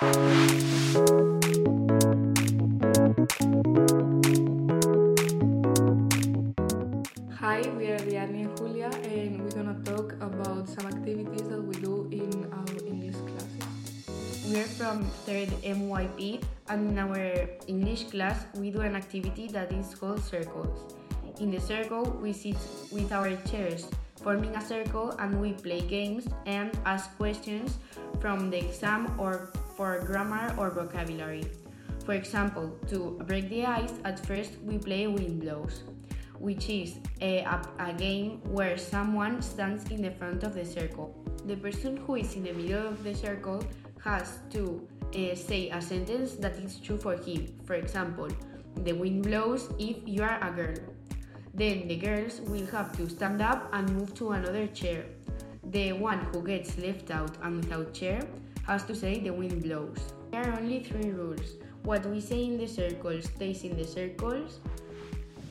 Hi, 0.00 0.10
we 7.78 7.86
are 7.86 7.98
Ariadne 8.02 8.42
and 8.42 8.56
Julia, 8.56 8.90
and 9.04 9.40
we're 9.40 9.54
gonna 9.54 9.78
talk 9.84 10.14
about 10.20 10.68
some 10.68 10.88
activities 10.88 11.46
that 11.46 11.62
we 11.62 11.76
do 11.76 12.08
in 12.10 12.50
our 12.50 12.66
English 12.84 13.14
classes. 13.14 14.10
We're 14.50 14.66
from 14.66 15.04
3rd 15.26 15.54
MYP, 15.62 16.42
and 16.68 16.90
in 16.90 16.98
our 16.98 17.46
English 17.68 18.10
class, 18.10 18.46
we 18.56 18.72
do 18.72 18.80
an 18.80 18.96
activity 18.96 19.46
that 19.54 19.70
is 19.70 19.94
called 19.94 20.24
circles. 20.24 20.92
In 21.38 21.52
the 21.52 21.60
circle, 21.60 22.18
we 22.20 22.32
sit 22.32 22.58
with 22.90 23.12
our 23.12 23.36
chairs, 23.46 23.86
forming 24.16 24.56
a 24.56 24.60
circle, 24.60 25.12
and 25.20 25.40
we 25.40 25.52
play 25.52 25.82
games 25.82 26.26
and 26.46 26.76
ask 26.84 27.16
questions 27.16 27.78
from 28.20 28.50
the 28.50 28.58
exam 28.58 29.14
or 29.20 29.52
for 29.76 30.00
grammar 30.00 30.54
or 30.58 30.70
vocabulary. 30.70 31.44
For 32.04 32.12
example, 32.12 32.76
to 32.88 33.18
break 33.26 33.48
the 33.48 33.64
ice, 33.64 33.92
at 34.04 34.24
first 34.26 34.52
we 34.62 34.78
play 34.78 35.06
wind 35.06 35.40
blows 35.40 35.84
which 36.38 36.68
is 36.68 36.98
a, 37.20 37.46
a, 37.78 37.92
game 37.94 38.40
where 38.44 38.76
someone 38.76 39.40
stands 39.40 39.90
in 39.90 40.02
the 40.02 40.10
front 40.10 40.42
of 40.42 40.54
the 40.54 40.64
circle. 40.64 41.14
The 41.46 41.56
person 41.56 41.96
who 41.96 42.16
is 42.16 42.34
in 42.34 42.44
the 42.44 42.52
middle 42.52 42.88
of 42.88 43.02
the 43.04 43.14
circle 43.14 43.64
has 44.02 44.40
to 44.50 44.86
uh, 45.14 45.34
say 45.34 45.70
a 45.70 45.80
sentence 45.80 46.32
that 46.34 46.56
is 46.58 46.78
true 46.80 46.98
for 46.98 47.16
him. 47.16 47.46
For 47.64 47.74
example, 47.74 48.28
the 48.82 48.92
wind 48.92 49.22
blows 49.22 49.70
if 49.78 49.96
you 50.04 50.22
are 50.22 50.38
a 50.42 50.50
girl. 50.50 50.76
Then 51.54 51.86
the 51.86 51.96
girls 51.96 52.40
will 52.42 52.66
have 52.66 52.96
to 52.96 53.08
stand 53.08 53.40
up 53.40 53.70
and 53.72 53.88
move 53.94 54.14
to 54.16 54.32
another 54.32 54.66
chair. 54.66 55.04
The 55.70 55.92
one 55.92 56.18
who 56.32 56.42
gets 56.42 56.76
left 56.78 57.10
out 57.10 57.36
and 57.42 57.64
without 57.64 57.94
chair 57.94 58.20
has 58.66 58.84
to 58.84 58.94
say 58.94 59.20
the 59.20 59.30
wind 59.30 59.62
blows. 59.62 59.98
There 60.30 60.42
are 60.42 60.58
only 60.58 60.82
three 60.82 61.10
rules. 61.10 61.56
What 61.84 62.06
we 62.06 62.20
say 62.20 62.44
in 62.44 62.58
the 62.58 62.66
circles 62.66 63.24
stays 63.24 63.62
in 63.64 63.76
the 63.76 63.84
circles, 63.84 64.60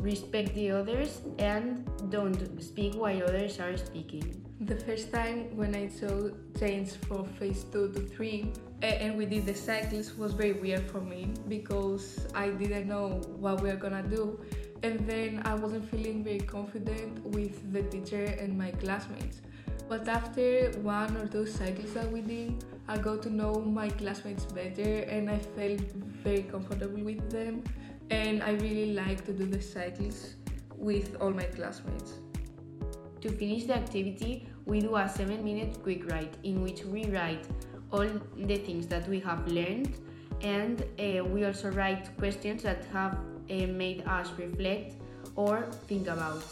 respect 0.00 0.54
the 0.54 0.70
others, 0.70 1.20
and 1.38 1.84
don't 2.10 2.62
speak 2.62 2.94
while 2.94 3.22
others 3.22 3.60
are 3.60 3.76
speaking. 3.76 4.40
The 4.60 4.76
first 4.76 5.12
time 5.12 5.54
when 5.56 5.74
I 5.74 5.88
saw 5.88 6.30
change 6.58 6.92
from 7.08 7.24
phase 7.40 7.64
2 7.72 7.92
to 7.92 8.00
3 8.00 8.52
and 8.82 9.16
we 9.16 9.26
did 9.26 9.46
the 9.46 9.54
cycles 9.54 10.16
was 10.16 10.32
very 10.32 10.52
weird 10.52 10.82
for 10.90 11.00
me 11.00 11.32
because 11.48 12.26
I 12.34 12.50
didn't 12.50 12.86
know 12.86 13.20
what 13.38 13.60
we 13.60 13.68
were 13.68 13.76
gonna 13.76 14.02
do 14.02 14.38
and 14.82 15.08
then 15.08 15.42
I 15.44 15.54
wasn't 15.54 15.90
feeling 15.90 16.22
very 16.22 16.40
confident 16.40 17.24
with 17.24 17.72
the 17.72 17.82
teacher 17.84 18.24
and 18.24 18.56
my 18.56 18.70
classmates. 18.72 19.40
But 19.88 20.08
after 20.08 20.70
one 20.82 21.16
or 21.16 21.26
two 21.26 21.46
cycles 21.46 21.92
that 21.94 22.10
we 22.10 22.20
did, 22.20 22.64
I 22.88 22.98
got 22.98 23.22
to 23.22 23.30
know 23.30 23.60
my 23.60 23.90
classmates 23.90 24.44
better 24.46 25.00
and 25.00 25.30
I 25.30 25.38
felt 25.38 25.80
very 26.22 26.42
comfortable 26.42 27.02
with 27.02 27.30
them 27.30 27.62
and 28.10 28.42
I 28.42 28.52
really 28.52 28.94
like 28.94 29.24
to 29.26 29.32
do 29.32 29.46
the 29.46 29.60
cycles 29.60 30.34
with 30.76 31.16
all 31.20 31.30
my 31.30 31.44
classmates. 31.44 32.14
To 33.20 33.30
finish 33.30 33.64
the 33.64 33.74
activity, 33.74 34.46
we 34.66 34.80
do 34.80 34.96
a 34.96 35.08
7 35.08 35.42
minute 35.44 35.82
quick 35.82 36.10
write 36.10 36.34
in 36.42 36.62
which 36.62 36.84
we 36.84 37.06
write 37.06 37.46
all 37.90 38.08
the 38.36 38.58
things 38.58 38.86
that 38.88 39.08
we 39.08 39.20
have 39.20 39.46
learned 39.48 39.94
and 40.40 40.82
uh, 40.98 41.24
we 41.24 41.44
also 41.44 41.70
write 41.70 42.16
questions 42.18 42.62
that 42.62 42.84
have 42.92 43.18
uh, 43.50 43.54
made 43.66 44.02
us 44.06 44.30
reflect 44.36 44.96
or 45.36 45.62
think 45.86 46.08
about. 46.08 46.42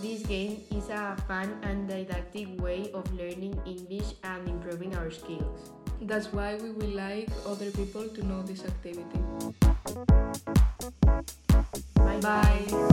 This 0.00 0.22
game 0.22 0.62
is 0.70 0.88
a 0.90 1.16
fun 1.26 1.58
and 1.62 1.88
didactic 1.88 2.60
way 2.60 2.90
of 2.92 3.10
learning 3.14 3.58
English 3.66 4.14
and 4.22 4.48
improving 4.48 4.94
our 4.96 5.10
skills. 5.10 5.70
That's 6.02 6.32
why 6.32 6.56
we 6.56 6.70
would 6.70 6.94
like 6.94 7.28
other 7.46 7.70
people 7.70 8.08
to 8.08 8.26
know 8.26 8.42
this 8.42 8.64
activity. 8.64 9.20
Bye 11.96 12.20
bye. 12.20 12.83